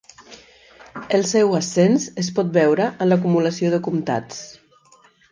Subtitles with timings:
[1.17, 4.41] El seu ascens es pot veure en l'acumulació de comtats.